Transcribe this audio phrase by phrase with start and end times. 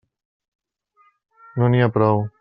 [1.61, 2.25] No n'hi ha prou.